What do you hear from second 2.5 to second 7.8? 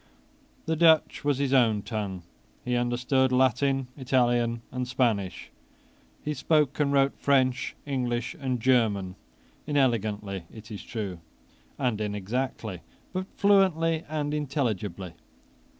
He understood Latin, Italian, and Spanish. He spoke and wrote French,